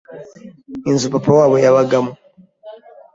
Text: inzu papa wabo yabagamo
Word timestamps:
inzu 0.89 1.05
papa 1.13 1.29
wabo 1.37 1.55
yabagamo 1.63 2.11